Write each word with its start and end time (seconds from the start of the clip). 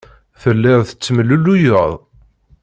Telliḍ 0.41 0.81
tettemlelluyeḍ. 0.89 1.91